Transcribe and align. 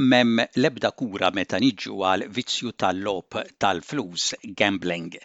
mem 0.00 0.36
lebda 0.62 0.88
kura 1.00 1.28
meta 1.36 1.58
niġu 1.62 1.94
għal 2.08 2.22
vizzju 2.34 2.70
tal-lob 2.82 3.36
tal-flus 3.64 4.26
gambling. 4.60 5.16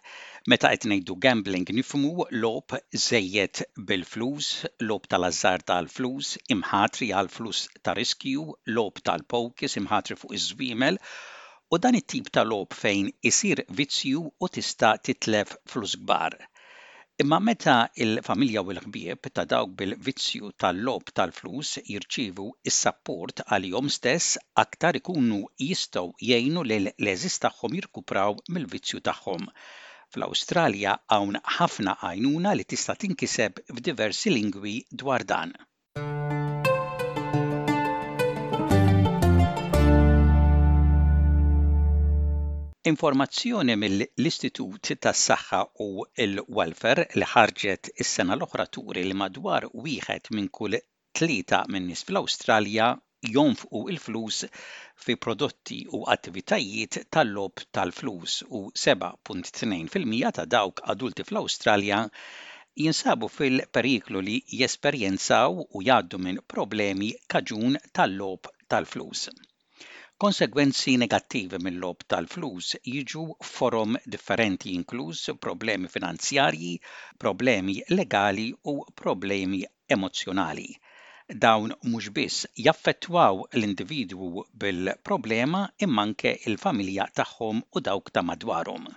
Meta 0.50 0.72
qed 0.74 0.88
ngħidu 0.90 1.16
gambling 1.26 1.70
nifhmu 1.80 2.26
lob 2.46 2.76
żejjed 3.04 3.62
bil-flus, 3.92 4.48
lob 4.90 5.06
tal-azzar 5.14 5.62
tal-flus, 5.70 6.32
imħatri 6.58 7.12
għal 7.20 7.30
flus 7.36 7.60
ta' 7.84 7.94
riskju, 8.02 8.46
lob 8.80 8.98
tal-pokis 9.12 9.78
imħatri 9.84 10.18
fuq 10.24 10.34
iż-żwiemel 10.40 10.98
u 11.78 11.82
dan 11.86 12.00
it-tip 12.02 12.34
ta' 12.34 12.48
lob 12.54 12.74
fejn 12.82 13.14
isir 13.32 13.62
vizzju 13.82 14.26
u 14.44 14.54
tista' 14.58 14.96
titlef 15.06 15.54
flus 15.70 15.94
kbar. 16.06 16.40
Imma 17.22 17.38
meta 17.48 17.74
il-familja 18.04 18.62
u 18.68 18.74
l-ħbieb 18.74 19.28
ta' 19.40 19.44
dawk 19.50 19.74
bil-vizzju 19.82 20.48
tal-lob 20.64 21.12
tal-flus 21.20 21.74
jirċivu 21.90 22.46
is-sapport 22.72 23.44
għal-jom 23.58 23.92
stess 23.98 24.32
aktar 24.64 25.00
ikunu 25.02 25.38
jistgħu 25.66 26.04
jgħinu 26.32 26.66
l 26.70 26.96
leżis 27.10 27.38
tagħhom 27.46 27.78
jirkupraw 27.80 28.42
mill-vizzju 28.58 29.04
tagħhom. 29.12 29.48
Fl-Awstralja 30.18 30.96
hawn 31.20 31.40
ħafna 31.60 32.00
għajnuna 32.02 32.58
li 32.58 32.66
tista' 32.74 32.98
tinkiseb 33.06 33.62
f'diversi 33.74 34.36
lingwi 34.40 34.76
dwar 35.04 35.30
dan. 35.36 35.60
Informazzjoni 42.90 43.76
mill-Istitut 43.82 44.88
tas-Saħħa 45.06 45.60
u 45.84 45.86
l-Welfare 46.24 47.04
li 47.22 47.28
ħarġet 47.34 47.90
is-sena 48.06 48.36
l-oħra 48.38 48.66
turi 48.78 49.04
li 49.08 49.14
madwar 49.22 49.68
wieħed 49.86 50.28
minn 50.38 50.50
kull 50.58 50.76
tlieta 51.20 51.60
minn 51.76 51.88
nies 51.92 52.02
fl-Awstralja 52.10 52.90
jonfqu 53.38 53.84
il-flus 53.94 54.40
fi 55.06 55.16
prodotti 55.28 55.78
u 56.00 56.02
attivitajiet 56.18 56.98
tal-lob 57.18 57.64
tal-flus 57.80 58.36
u 58.60 58.62
7.2% 58.84 60.32
ta' 60.40 60.46
dawk 60.58 60.84
adulti 60.96 61.24
fl-Awstralja 61.30 62.02
jinsabu 62.88 63.30
fil-periklu 63.38 64.26
li 64.28 64.36
jesperjenzaw 64.60 65.64
u 65.70 65.86
jaddu 65.92 66.20
minn 66.28 66.44
problemi 66.56 67.14
kaġun 67.36 67.80
tal-lob 67.94 68.52
tal-flus. 68.76 69.30
Konsegwenzi 70.22 70.92
negattivi 71.02 71.58
mill-lob 71.66 72.02
tal-flus 72.14 72.68
jiġu 72.96 73.22
forum 73.52 73.96
differenti 74.16 74.74
inkluż 74.80 75.22
problemi 75.46 75.90
finanzjarji, 75.94 76.72
problemi 77.24 77.76
legali 78.02 78.46
u 78.74 78.76
problemi 79.04 79.64
emozjonali 79.98 80.70
dawn 81.48 81.74
mhux 81.90 82.14
biss 82.20 82.46
jaffettwaw 82.68 83.44
l-individwu 83.62 84.46
bil-problema 84.66 85.64
imma 85.88 86.06
anke 86.10 86.38
il-familja 86.54 87.10
tagħhom 87.22 87.68
u 87.78 87.88
dawk 87.90 88.14
ta' 88.14 88.28
madwarhom. 88.32 88.92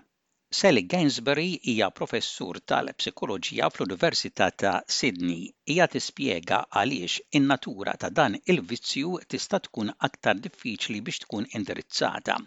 Sally 0.55 0.83
Gainsbury 0.91 1.47
hija 1.71 1.87
professur 1.95 2.59
tal-psikoloġija 2.73 3.67
fl-Università 3.77 4.47
ta' 4.63 4.75
Sydney. 4.97 5.41
Hija 5.73 5.87
tispjega 5.95 6.61
għaliex 6.81 7.17
in-natura 7.39 7.95
ta' 8.05 8.11
dan 8.21 8.37
il-vizzju 8.55 9.17
tista' 9.35 9.61
tkun 9.65 9.91
aktar 10.11 10.39
diffiċli 10.45 11.01
biex 11.09 11.25
tkun 11.25 11.49
indirizzata 11.61 12.39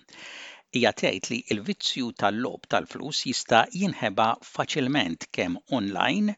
hija 0.78 0.94
tgħid 1.02 1.30
li 1.32 1.40
l-vizzju 1.58 2.14
tal-lob 2.24 2.72
tal-flus 2.76 3.26
jista' 3.32 3.66
jinħeba 3.84 4.30
faċilment 4.54 5.28
kemm 5.40 5.60
online 5.82 6.38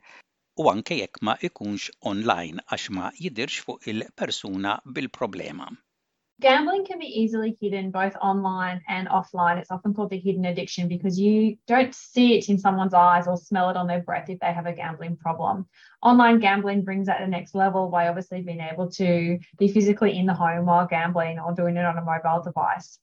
u 0.66 0.72
anke 0.76 0.98
jekk 1.04 1.22
ma 1.30 1.38
ikunx 1.52 1.94
online 2.16 2.66
għax 2.73 2.89
ma 2.98 3.14
jidirx 3.26 3.62
fuq 3.70 3.92
il-persuna 3.94 4.78
bil-problema. 4.98 5.70
Gambling 6.42 6.88
can 6.88 6.98
be 6.98 7.06
easily 7.06 7.56
hidden 7.62 7.92
both 7.92 8.16
online 8.20 8.82
and 8.90 9.08
offline. 9.10 9.60
It's 9.60 9.70
often 9.70 9.94
called 9.94 10.10
the 10.10 10.20
hidden 10.20 10.46
addiction 10.46 10.88
because 10.88 11.20
you 11.20 11.58
don't 11.68 11.94
see 11.94 12.36
it 12.36 12.50
in 12.50 12.58
someone's 12.58 12.96
eyes 12.96 13.28
or 13.28 13.38
smell 13.38 13.70
it 13.70 13.78
on 13.78 13.86
their 13.86 14.02
breath 14.02 14.28
if 14.28 14.40
they 14.40 14.52
have 14.52 14.66
a 14.66 14.74
gambling 14.74 15.18
problem. 15.18 15.68
Online 16.02 16.40
gambling 16.40 16.84
brings 16.84 17.06
that 17.06 17.20
to 17.20 17.26
the 17.26 17.30
next 17.30 17.54
level 17.54 17.90
by 17.90 18.08
obviously 18.08 18.42
being 18.42 18.60
able 18.60 18.90
to 18.90 19.38
be 19.60 19.68
physically 19.68 20.18
in 20.18 20.26
the 20.26 20.34
home 20.34 20.66
while 20.66 20.88
gambling 20.88 21.38
or 21.40 21.54
doing 21.54 21.78
it 21.78 21.86
on 21.86 22.00
a 22.00 22.04
mobile 22.04 22.44
device. 22.44 22.98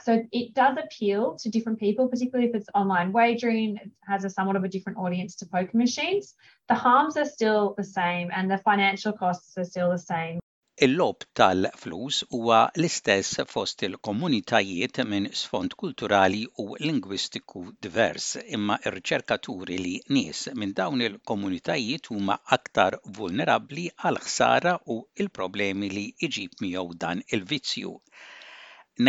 So 0.00 0.24
it 0.32 0.54
does 0.54 0.76
appeal 0.76 1.36
to 1.36 1.48
different 1.48 1.78
people, 1.78 2.08
particularly 2.08 2.48
if 2.50 2.56
it's 2.56 2.68
online 2.74 3.12
wagering, 3.12 3.76
it 3.76 3.90
has 4.08 4.24
a 4.24 4.30
somewhat 4.30 4.56
of 4.56 4.64
a 4.64 4.68
different 4.68 4.98
audience 4.98 5.36
to 5.36 5.46
poker 5.46 5.76
machines. 5.76 6.34
The 6.68 6.74
harms 6.74 7.16
are 7.16 7.24
still 7.24 7.74
the 7.78 7.84
same 7.84 8.30
and 8.34 8.50
the 8.50 8.58
financial 8.58 9.12
costs 9.12 9.56
are 9.56 9.64
still 9.64 9.90
the 9.92 9.98
same. 9.98 10.40
Il-lob 10.84 11.24
tal-flus 11.38 12.18
huwa 12.34 12.58
l-istess 12.80 13.34
fost 13.54 13.82
il-komunitajiet 13.88 15.00
minn 15.10 15.26
sfond 15.40 15.74
kulturali 15.82 16.38
u 16.62 16.64
lingwistiku 16.84 17.60
divers, 17.86 18.28
imma 18.58 18.78
r-riċerkaturi 18.92 19.76
li 19.86 19.92
nies 20.16 20.40
minn 20.60 20.72
dawn 20.80 21.04
il-komunitajiet 21.08 22.08
huma 22.14 22.38
aktar 22.58 22.96
vulnerabbli 23.18 23.84
għal 24.06 24.22
ħsara 24.28 24.74
u 24.94 24.96
il-problemi 25.24 25.90
li 25.98 26.06
iġib 26.28 26.54
miegħu 26.64 26.98
dan 27.04 27.20
il-vizzju. 27.28 27.92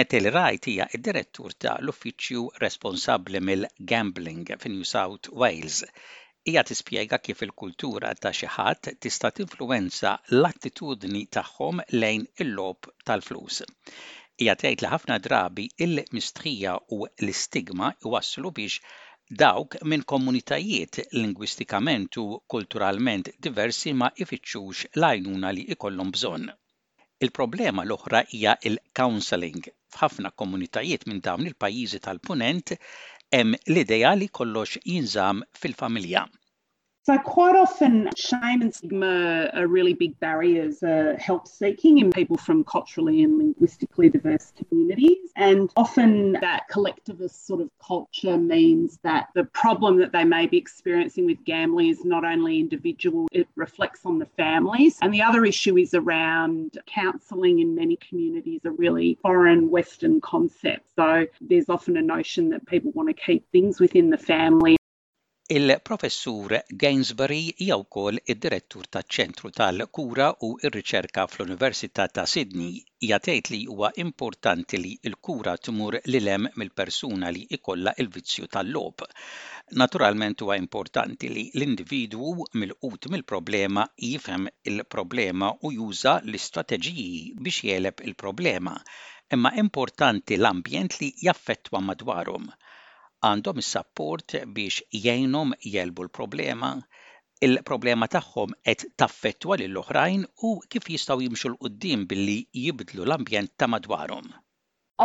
Netel 0.01 0.27
Wright 0.35 0.71
hija 0.73 0.89
id-direttur 0.99 1.55
ta' 1.63 1.77
l-uffiċċju 1.85 2.43
responsabbli 2.65 3.45
mill-gambling 3.51 4.57
fin 4.65 4.75
New 4.81 4.89
South 4.95 5.31
Wales 5.43 5.85
hija 6.49 6.61
tispjega 6.69 7.17
kif 7.25 7.43
il-kultura 7.45 8.09
ta' 8.23 8.31
xi 8.37 8.47
ħadd 8.55 8.87
tista' 9.05 9.29
tinfluwenza 9.39 10.11
l-attitudni 10.39 11.21
tagħhom 11.35 11.83
lejn 12.01 12.23
il-lob 12.45 12.89
tal-flus. 13.09 13.61
Hija 14.41 14.55
tgħid 14.61 14.83
li 14.85 14.89
ħafna 14.93 15.17
drabi 15.27 15.67
il-mistrija 15.85 16.73
u 16.97 16.99
l-istigma 17.05 17.91
iwasslu 18.07 18.53
biex 18.57 18.79
dawk 19.41 19.77
minn 19.91 20.05
komunitajiet 20.13 20.99
lingwistikament 21.19 22.17
u 22.23 22.25
kulturalment 22.53 23.29
diversi 23.47 23.93
ma 24.01 24.09
ifittxux 24.25 24.87
l-għajnuna 24.97 25.53
li 25.59 25.67
ikollhom 25.75 26.09
bżonn. 26.17 26.49
Il-problema 27.21 27.85
l-oħra 27.85 28.23
hija 28.33 28.57
il-counseling. 28.71 29.69
F'ħafna 29.93 30.33
komunitajiet 30.41 31.05
minn 31.05 31.21
dawn 31.21 31.45
il-pajjiżi 31.51 31.99
tal-punent 32.07 32.75
hemm 33.35 33.51
l-idea 33.73 34.11
li 34.21 34.27
kollox 34.39 34.69
jinżamm 34.91 35.39
fil-familja. 35.61 36.29
So, 37.03 37.17
quite 37.17 37.55
often, 37.55 38.09
shame 38.15 38.61
and 38.61 38.73
stigma 38.75 39.49
are 39.55 39.65
really 39.65 39.95
big 39.95 40.19
barriers 40.19 40.79
to 40.81 41.13
uh, 41.13 41.17
help 41.17 41.47
seeking 41.47 41.97
in 41.97 42.11
people 42.11 42.37
from 42.37 42.63
culturally 42.63 43.23
and 43.23 43.39
linguistically 43.39 44.09
diverse 44.09 44.51
communities. 44.55 45.31
And 45.35 45.71
often, 45.75 46.33
that 46.33 46.67
collectivist 46.69 47.47
sort 47.47 47.59
of 47.59 47.71
culture 47.83 48.37
means 48.37 48.99
that 49.01 49.29
the 49.33 49.45
problem 49.45 49.97
that 49.97 50.11
they 50.11 50.23
may 50.23 50.45
be 50.45 50.57
experiencing 50.57 51.25
with 51.25 51.43
gambling 51.43 51.87
is 51.89 52.05
not 52.05 52.23
only 52.23 52.59
individual, 52.59 53.27
it 53.31 53.47
reflects 53.55 54.05
on 54.05 54.19
the 54.19 54.27
families. 54.37 54.99
And 55.01 55.11
the 55.11 55.23
other 55.23 55.43
issue 55.43 55.77
is 55.77 55.95
around 55.95 56.77
counselling 56.85 57.57
in 57.61 57.73
many 57.73 57.95
communities, 57.95 58.61
a 58.63 58.69
really 58.69 59.17
foreign 59.23 59.71
Western 59.71 60.21
concept. 60.21 60.85
So, 60.95 61.25
there's 61.41 61.67
often 61.67 61.97
a 61.97 62.01
notion 62.03 62.49
that 62.49 62.67
people 62.67 62.91
want 62.91 63.09
to 63.09 63.15
keep 63.15 63.49
things 63.51 63.79
within 63.81 64.11
the 64.11 64.17
family 64.19 64.77
il-professur 65.55 66.51
Gainsbury 66.81 67.41
hija 67.63 67.75
wkoll 67.81 68.17
id-direttur 68.33 68.85
taċ-Ċentru 68.95 69.49
tal-Kura 69.57 70.27
u 70.47 70.51
r-Riċerka 70.69 71.25
fl-Università 71.31 72.05
ta' 72.17 72.23
Sydney 72.33 72.77
hija 73.07 73.17
tgħid 73.25 73.49
li 73.53 73.59
huwa 73.73 73.89
importanti 74.03 74.79
li 74.83 74.93
l-kura 75.11 75.55
tmur 75.67 75.97
lilem 76.13 76.47
mill-persuna 76.61 77.33
li 77.37 77.43
ikolla 77.57 77.91
il-vizzju 78.03 78.47
tal-lob. 78.55 79.03
Naturalment 79.83 80.45
huwa 80.45 80.55
importanti 80.63 81.33
li 81.35 81.43
l-individwu 81.51 82.47
mill-qut 82.61 83.11
mill-problema 83.15 83.83
jifhem 84.13 84.47
il-problema 84.73 85.51
u 85.67 85.73
juża 85.81 86.15
l-istrateġiji 86.23 87.19
biex 87.47 87.59
jeleb 87.73 88.05
il-problema 88.11 88.79
imma 89.35 89.51
importanti 89.67 90.39
l-ambjent 90.39 91.01
li 91.03 91.11
jaffettwa 91.27 91.83
madwarhom 91.91 92.47
għandhom 93.27 93.59
is-support 93.61 94.33
biex 94.57 94.79
jgħinhom 94.99 95.51
jelbu 95.73 96.05
l-problema 96.07 96.69
il-problema 97.47 98.07
tagħhom 98.15 98.55
qed 98.67 98.85
taffettwa 99.03 99.57
lil 99.61 99.77
oħrajn 99.81 100.23
u 100.49 100.53
kif 100.73 100.89
jistgħu 100.95 101.25
jimxu 101.27 101.51
l 101.51 101.59
qudiem 101.65 102.05
billi 102.13 102.37
jibdlu 102.63 103.05
l-ambjent 103.05 103.53
ta' 103.57 103.69
madwarhom. 103.73 104.25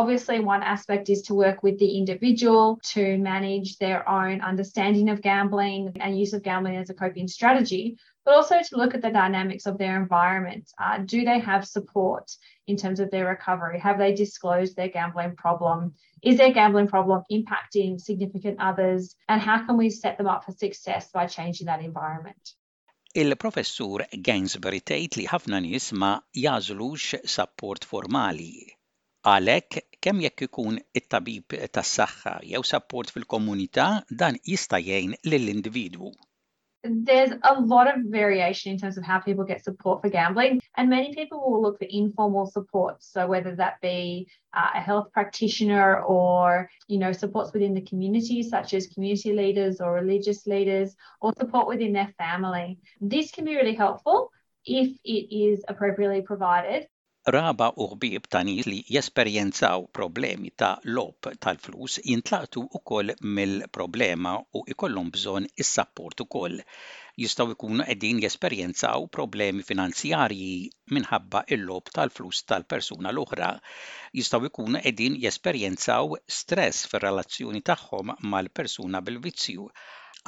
Obviously, 0.00 0.38
one 0.54 0.62
aspect 0.74 1.08
is 1.14 1.22
to 1.28 1.34
work 1.42 1.62
with 1.62 1.78
the 1.82 1.90
individual 2.00 2.78
to 2.94 3.16
manage 3.18 3.76
their 3.84 4.02
own 4.08 4.40
understanding 4.42 5.08
of 5.10 5.22
gambling 5.30 5.88
and 6.00 6.18
use 6.18 6.32
of 6.34 6.42
gambling 6.48 6.76
as 6.76 6.90
a 6.90 6.94
coping 7.02 7.28
strategy 7.36 7.84
but 8.26 8.34
also 8.34 8.56
to 8.60 8.76
look 8.76 8.92
at 8.94 9.02
the 9.02 9.10
dynamics 9.20 9.66
of 9.66 9.78
their 9.78 9.96
environment. 10.02 10.66
Uh, 10.84 10.98
do 10.98 11.24
they 11.24 11.38
have 11.38 11.64
support 11.64 12.32
in 12.66 12.76
terms 12.76 12.98
of 13.00 13.08
their 13.12 13.24
recovery? 13.26 13.78
Have 13.78 13.98
they 13.98 14.12
disclosed 14.16 14.74
their 14.74 14.88
gambling 14.90 15.36
problem? 15.36 15.94
Is 16.24 16.36
their 16.36 16.52
gambling 16.52 16.88
problem 16.88 17.22
impacting 17.30 18.00
significant 18.00 18.56
others? 18.60 19.14
And 19.28 19.40
how 19.40 19.64
can 19.64 19.76
we 19.76 19.90
set 19.90 20.18
them 20.18 20.26
up 20.26 20.44
for 20.44 20.52
success 20.52 21.08
by 21.14 21.26
changing 21.28 21.66
that 21.68 21.80
environment? 21.90 22.54
Il-professur 23.24 24.02
Gainsbury 24.28 24.80
tgħid 24.90 25.14
li 25.22 25.28
ħafna 25.30 25.60
nies 25.66 25.86
ma 26.02 26.10
jażlux 26.40 27.14
support 27.36 27.86
formali. 27.92 28.52
Għalhekk 29.34 29.86
kemm 30.04 30.20
jekk 30.26 30.48
ikun 30.50 30.76
it-tabib 31.00 31.56
tas-saħħa 31.78 32.34
jew 32.50 32.60
support 32.74 33.14
fil-komunità 33.14 33.86
dan 34.24 34.36
jista' 34.50 34.82
jgħin 34.88 35.16
lill-individwu. 35.30 36.12
there's 36.90 37.30
a 37.42 37.60
lot 37.60 37.88
of 37.92 38.02
variation 38.04 38.72
in 38.72 38.78
terms 38.78 38.96
of 38.96 39.04
how 39.04 39.18
people 39.18 39.44
get 39.44 39.62
support 39.64 40.02
for 40.02 40.08
gambling, 40.08 40.60
and 40.76 40.88
many 40.90 41.14
people 41.14 41.40
will 41.50 41.62
look 41.62 41.78
for 41.78 41.86
informal 41.90 42.46
support. 42.46 43.02
So 43.02 43.26
whether 43.26 43.54
that 43.56 43.80
be 43.80 44.28
uh, 44.54 44.70
a 44.74 44.80
health 44.80 45.08
practitioner 45.12 46.00
or 46.02 46.68
you 46.88 46.98
know 46.98 47.12
supports 47.12 47.52
within 47.52 47.74
the 47.74 47.80
community, 47.82 48.42
such 48.42 48.74
as 48.74 48.86
community 48.88 49.32
leaders 49.32 49.80
or 49.80 49.94
religious 49.94 50.46
leaders, 50.46 50.94
or 51.20 51.32
support 51.38 51.66
within 51.66 51.92
their 51.92 52.12
family, 52.18 52.78
this 53.00 53.30
can 53.30 53.44
be 53.44 53.56
really 53.56 53.74
helpful 53.74 54.30
if 54.64 54.96
it 55.04 55.34
is 55.34 55.62
appropriately 55.68 56.22
provided 56.22 56.86
raba 57.34 57.66
u 57.82 57.86
ħbieb 57.92 58.26
ta' 58.32 58.40
nies 58.46 58.66
li 58.70 58.76
jesperjenzaw 58.96 59.86
problemi 59.98 60.52
ta' 60.62 60.68
lop 60.98 61.26
tal-flus 61.46 61.96
jintlaqtu 62.10 62.62
koll 62.90 63.10
mill-problema 63.38 64.34
u 64.58 64.62
ikollhom 64.74 65.08
bżonn 65.16 65.48
is-sapport 65.64 66.22
ukoll. 66.26 66.62
Jistgħu 67.24 67.56
jkunu 67.56 67.88
edin 67.96 68.22
jesperjenzaw 68.26 69.08
problemi 69.18 69.66
finanzjarji 69.72 70.52
minħabba 70.94 71.42
il-lob 71.56 71.90
tal-flus 71.98 72.46
tal-persuna 72.52 73.10
l-oħra. 73.14 73.50
Jistgħu 74.22 74.52
jkunu 74.52 74.84
qegħdin 74.86 75.18
jesperjenzaw 75.26 76.18
stress 76.40 76.86
fir-relazzjoni 76.94 77.64
tagħhom 77.72 78.14
mal-persuna 78.36 79.02
bil-vizzju 79.08 79.70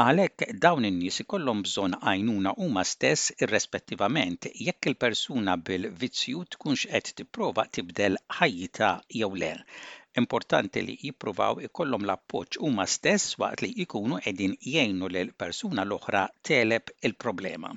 Għalhekk 0.03 0.50
dawn 0.65 0.85
in-nies 0.89 1.17
ikollhom 1.23 1.62
bżonn 1.67 1.95
għajnuna 2.09 2.50
huma 2.65 2.83
stess 2.91 3.31
irrispettivament 3.47 4.47
jekk 4.67 4.89
il-persuna 4.91 5.56
bil-vizzju 5.71 6.43
tkunx 6.55 6.85
qed 6.93 7.11
tipprova 7.21 7.65
tibdel 7.79 8.19
ħajjita 8.37 8.93
jew 9.23 9.31
le. 9.45 9.50
Importanti 10.23 10.87
li 10.91 10.95
jippruvaw 11.09 11.62
ikollhom 11.71 12.06
l-appoġġ 12.09 12.61
huma 12.69 12.87
stess 12.95 13.33
waqt 13.45 13.65
li 13.67 13.73
jkunu 13.87 14.21
qegħdin 14.29 14.55
jgħinu 14.61 15.11
lil 15.17 15.35
persuna 15.45 15.89
l-oħra 15.89 16.25
teleb 16.53 16.94
il-problema. 17.11 17.75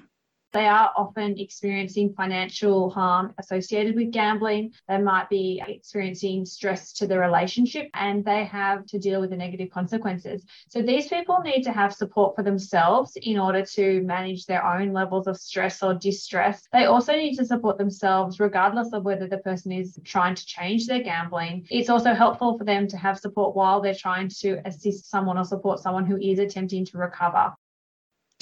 They 0.53 0.67
are 0.67 0.91
often 0.97 1.39
experiencing 1.39 2.13
financial 2.13 2.89
harm 2.89 3.33
associated 3.37 3.95
with 3.95 4.11
gambling. 4.11 4.73
They 4.89 4.97
might 4.97 5.29
be 5.29 5.63
experiencing 5.65 6.45
stress 6.45 6.91
to 6.93 7.07
the 7.07 7.17
relationship 7.17 7.89
and 7.93 8.25
they 8.25 8.43
have 8.45 8.85
to 8.87 8.99
deal 8.99 9.21
with 9.21 9.29
the 9.29 9.37
negative 9.37 9.69
consequences. 9.71 10.43
So 10.67 10.81
these 10.81 11.07
people 11.07 11.39
need 11.39 11.63
to 11.63 11.71
have 11.71 11.93
support 11.93 12.35
for 12.35 12.43
themselves 12.43 13.17
in 13.21 13.39
order 13.39 13.65
to 13.75 14.01
manage 14.03 14.45
their 14.45 14.65
own 14.65 14.91
levels 14.91 15.25
of 15.25 15.37
stress 15.37 15.81
or 15.81 15.93
distress. 15.93 16.63
They 16.73 16.83
also 16.83 17.13
need 17.13 17.37
to 17.37 17.45
support 17.45 17.77
themselves 17.77 18.41
regardless 18.41 18.91
of 18.91 19.03
whether 19.05 19.27
the 19.27 19.37
person 19.37 19.71
is 19.71 19.97
trying 20.03 20.35
to 20.35 20.45
change 20.45 20.85
their 20.85 21.01
gambling. 21.01 21.65
It's 21.69 21.89
also 21.89 22.13
helpful 22.13 22.57
for 22.57 22.65
them 22.65 22.89
to 22.89 22.97
have 22.97 23.17
support 23.19 23.55
while 23.55 23.79
they're 23.79 23.95
trying 23.95 24.27
to 24.41 24.57
assist 24.65 25.09
someone 25.09 25.37
or 25.37 25.45
support 25.45 25.79
someone 25.79 26.05
who 26.05 26.17
is 26.17 26.39
attempting 26.39 26.85
to 26.87 26.97
recover. 26.97 27.53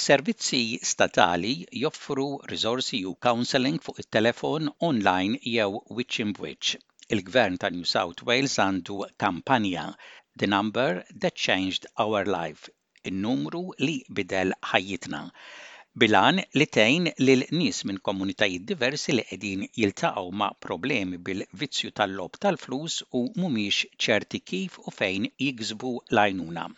Servizzi 0.03 0.59
statali 0.91 1.51
joffru 1.79 2.25
risorsi 2.51 2.97
u 3.09 3.09
counseling 3.25 3.77
fuq 3.87 3.97
it-telefon 4.03 4.69
online 4.89 5.33
jew 5.55 5.71
which 5.97 6.21
in 6.21 6.31
which. 6.43 6.67
Il-Gvern 7.15 7.57
ta' 7.59 7.69
New 7.75 7.87
South 7.93 8.21
Wales 8.27 8.55
għandu 8.65 8.95
kampanja 9.23 9.83
The 10.43 10.47
Number 10.53 11.03
That 11.25 11.35
Changed 11.47 11.87
Our 12.05 12.25
Life, 12.37 12.71
in-numru 13.11 13.65
li 13.87 13.97
bidel 14.21 14.55
ħajjitna. 14.71 15.21
Bilan 16.05 16.39
li 16.61 16.69
tejn 16.79 17.11
lil 17.27 17.43
nies 17.59 17.83
minn 17.89 17.99
komunitajiet 18.11 18.69
diversi 18.71 19.17
li 19.19 19.27
qegħdin 19.33 19.67
jiltaqgħu 19.81 20.25
ma' 20.43 20.51
problemi 20.69 21.19
bil-vizzju 21.31 21.91
tal-lob 21.99 22.39
tal-flus 22.47 23.01
u 23.11 23.25
mhumiex 23.35 23.91
ċerti 24.07 24.45
kif 24.53 24.79
u 24.85 24.95
fejn 25.03 25.27
jiksbu 25.47 25.93
lajnuna. 26.21 26.69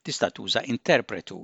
Tista' 0.08 0.30
tuża 0.40 0.62
interpretu. 0.76 1.38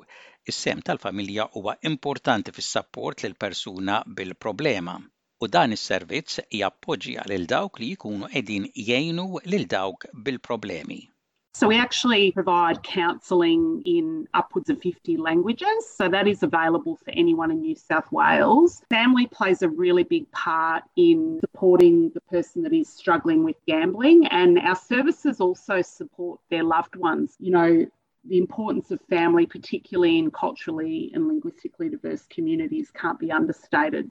Is-sem 0.52 0.80
tal-familja 0.88 1.44
huwa 1.58 1.74
importanti 1.92 2.54
fis-sapport 2.60 3.26
lil 3.26 3.36
persuna 3.46 3.98
bil-problema 4.20 4.94
u 5.44 5.50
dan 5.58 5.76
is-servizz 5.78 6.32
jappoġġja 6.62 7.28
lil 7.34 7.46
dawk 7.56 7.82
li 7.84 7.90
jkunu 7.98 8.32
qegħdin 8.36 8.64
jgħinu 8.86 9.28
lil 9.52 9.64
dawk 9.76 10.00
bil-problemi. 10.16 11.02
So 11.56 11.68
we 11.68 11.76
actually 11.76 12.32
provide 12.32 12.82
counselling 12.82 13.80
in 13.86 14.26
upwards 14.34 14.70
of 14.70 14.80
50 14.82 15.16
languages. 15.18 15.88
So 15.88 16.08
that 16.08 16.26
is 16.26 16.42
available 16.42 16.96
for 16.96 17.10
anyone 17.12 17.52
in 17.52 17.60
New 17.60 17.76
South 17.76 18.10
Wales. 18.10 18.82
Family 18.88 19.28
plays 19.28 19.62
a 19.62 19.68
really 19.68 20.02
big 20.02 20.28
part 20.32 20.82
in 20.96 21.38
supporting 21.38 22.10
the 22.12 22.20
person 22.22 22.62
that 22.64 22.72
is 22.72 22.88
struggling 22.92 23.44
with 23.44 23.54
gambling 23.68 24.26
and 24.26 24.58
our 24.58 24.74
services 24.74 25.40
also 25.40 25.80
support 25.80 26.40
their 26.50 26.64
loved 26.64 26.96
ones. 26.96 27.36
You 27.38 27.52
know, 27.52 27.86
the 28.24 28.38
importance 28.38 28.90
of 28.90 29.00
family, 29.08 29.46
particularly 29.46 30.18
in 30.18 30.32
culturally 30.32 31.12
and 31.14 31.28
linguistically 31.28 31.88
diverse 31.88 32.26
communities, 32.26 32.90
can't 32.90 33.18
be 33.20 33.30
understated. 33.30 34.10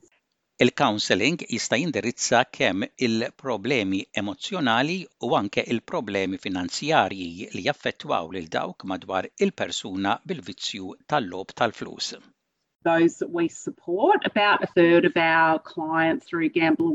Il-counseling 0.63 1.36
jista' 1.50 1.75
jindirizza 1.75 2.45
kemm 2.57 2.83
il-problemi 3.06 4.00
emozjonali 4.19 4.95
u 5.27 5.33
anke 5.39 5.62
il-problemi 5.74 6.38
finanzjarji 6.44 7.48
li 7.56 7.63
jaffettwaw 7.65 8.30
lil 8.36 8.48
dawk 8.56 8.86
madwar 8.92 9.27
il-persuna 9.45 10.12
bil-vizzju 10.30 10.86
tal-lob 11.10 11.51
tal-flus. 11.60 12.07
those 12.89 13.13
that 13.19 13.31
we 13.38 13.45
support. 13.50 14.19
About 14.33 14.63
a 14.63 14.68
third 14.77 15.04
of 15.04 15.15
our 15.18 15.60
clients 15.74 16.24
through 16.27 16.50
Gamble 16.60 16.94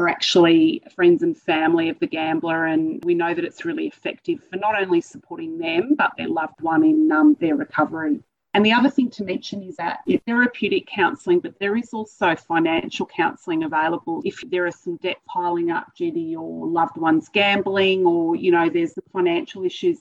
are 0.00 0.08
actually 0.14 0.62
friends 0.96 1.20
and 1.26 1.36
family 1.36 1.90
of 1.90 1.98
the 2.00 2.06
gambler, 2.18 2.60
and 2.72 3.04
we 3.04 3.14
know 3.20 3.32
that 3.34 3.44
it's 3.48 3.66
really 3.66 3.86
effective 3.86 4.38
for 4.48 4.56
not 4.56 4.74
only 4.82 5.00
supporting 5.02 5.58
them 5.58 5.94
but 5.94 6.10
their 6.16 6.28
loved 6.40 6.60
one 6.62 6.82
in 6.90 7.12
um, 7.12 7.36
their 7.38 7.56
recovery. 7.66 8.22
And 8.52 8.64
the 8.66 8.72
other 8.72 8.90
thing 8.90 9.10
to 9.10 9.22
mention 9.24 9.62
is 9.62 9.76
that 9.76 10.00
it's 10.06 10.24
therapeutic 10.24 10.86
counselling, 10.88 11.38
but 11.38 11.58
there 11.60 11.76
is 11.76 11.92
also 11.94 12.34
financial 12.34 13.06
counselling 13.06 13.62
available 13.62 14.22
if 14.24 14.40
there 14.50 14.66
are 14.66 14.72
some 14.72 14.96
debt 14.96 15.18
piling 15.24 15.70
up 15.70 15.84
due 15.96 16.10
to 16.12 16.18
your 16.18 16.66
loved 16.66 16.96
one's 16.96 17.28
gambling 17.32 18.04
or, 18.06 18.34
you 18.34 18.50
know, 18.50 18.68
there's 18.68 18.94
the 18.94 19.02
financial 19.12 19.64
issues 19.64 19.98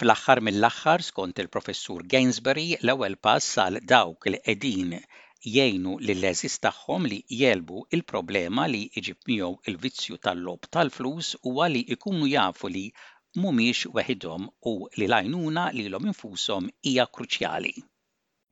fl 0.00 0.10
axar 0.14 0.36
mill 0.46 0.62
axar 0.70 1.00
skont 1.04 1.38
il-professur 1.42 2.00
Gainsbury 2.12 2.66
l 2.86 2.88
ewel 2.92 3.16
pass 3.26 3.46
sal 3.54 3.78
dawk 3.92 4.28
li 4.32 4.38
qegħdin 4.48 4.92
jgħinu 5.54 5.94
l 6.12 6.26
eżis 6.30 6.54
tagħhom 6.66 7.08
li 7.12 7.18
jelbu 7.40 7.80
il-problema 7.98 8.68
li 8.74 8.82
iġib 9.00 9.26
miegħu 9.32 9.50
il-vizzju 9.72 10.20
tal-lob 10.28 10.68
tal-flus 10.78 11.32
huwa 11.48 11.66
li 11.74 11.82
ikunu 11.96 12.30
jafu 12.36 12.70
li 12.76 12.84
weħidhom 13.38 14.46
u 14.64 14.88
li 14.96 15.06
l 15.06 16.72
hija 16.82 17.06
kruċjali. 17.18 17.72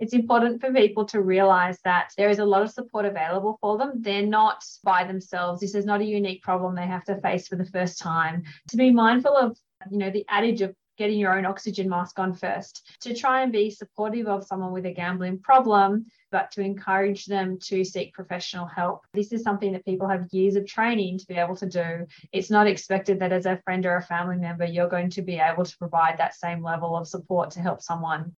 It's 0.00 0.14
important 0.14 0.61
for 0.61 0.73
people 0.73 1.04
to 1.12 1.20
realize 1.23 1.80
that 1.82 2.12
there 2.16 2.28
is 2.28 2.38
a 2.38 2.44
lot 2.44 2.62
of 2.62 2.70
support 2.70 3.04
available 3.04 3.58
for 3.61 3.76
them. 3.78 4.00
They're 4.00 4.23
not 4.26 4.64
by 4.85 5.02
themselves. 5.04 5.61
This 5.61 5.75
is 5.75 5.85
not 5.85 6.00
a 6.00 6.04
unique 6.04 6.42
problem 6.44 6.75
they 6.76 6.87
have 6.87 7.04
to 7.06 7.20
face 7.20 7.49
for 7.49 7.56
the 7.56 7.64
first 7.66 7.99
time. 7.99 8.44
To 8.70 8.76
be 8.76 8.92
mindful 8.92 9.37
of, 9.37 9.56
you 9.90 9.99
know, 9.99 10.11
the 10.11 10.25
adage 10.28 10.62
of 10.62 10.73
getting 10.99 11.18
your 11.18 11.37
own 11.37 11.47
oxygen 11.47 11.88
mask 11.88 12.18
on 12.20 12.32
first, 12.32 12.85
to 13.00 13.14
try 13.14 13.42
and 13.42 13.50
be 13.52 13.70
supportive 13.70 14.26
of 14.28 14.44
someone 14.44 14.73
with 14.73 14.87
a 14.87 14.92
gambling 14.92 15.38
problem 15.40 16.06
but 16.30 16.50
to 16.52 16.61
encourage 16.61 17.26
them 17.26 17.58
to 17.58 17.85
seek 17.85 18.14
professional 18.14 18.66
help. 18.66 19.02
This 19.14 19.32
is 19.32 19.42
something 19.42 19.73
that 19.73 19.85
people 19.85 20.08
have 20.08 20.26
years 20.30 20.56
of 20.56 20.66
training 20.66 21.18
to 21.18 21.26
be 21.26 21.35
able 21.35 21.56
to 21.56 21.66
do. 21.68 22.06
It's 22.32 22.50
not 22.50 22.66
expected 22.66 23.20
that 23.20 23.32
as 23.32 23.47
a 23.47 23.61
friend 23.64 23.85
or 23.87 23.97
a 23.97 24.02
family 24.02 24.37
member, 24.37 24.64
you're 24.64 24.88
going 24.88 25.11
to 25.11 25.23
be 25.23 25.37
able 25.37 25.64
to 25.64 25.78
provide 25.78 26.18
that 26.18 26.35
same 26.35 26.62
level 26.62 26.97
of 26.97 27.06
support 27.08 27.50
to 27.52 27.61
help 27.61 27.80
someone. 27.82 28.35